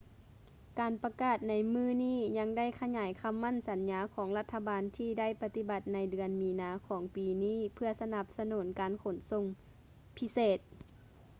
[0.79, 9.43] ການປະກາດໃນມື້ນີ້ຍັງໄດ້ຂະຫຍາຍຄໍາໝັ້ນສັນຍາຂອງລັດຖະບານທີ່ໄດ້ປະຕິບັດໃນເດືອນມີນາຂອງປີນີ້ເພື່ອສະໜັບສະໜູນການຂົນສົ່ງ
[10.17, 10.59] ພິເສດ